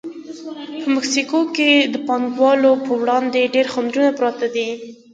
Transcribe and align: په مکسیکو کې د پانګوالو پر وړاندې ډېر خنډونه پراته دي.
په 0.81 0.87
مکسیکو 0.95 1.39
کې 1.55 1.69
د 1.93 1.95
پانګوالو 2.07 2.71
پر 2.85 2.93
وړاندې 3.01 3.51
ډېر 3.55 3.67
خنډونه 3.73 4.09
پراته 4.17 4.47
دي. 4.55 4.69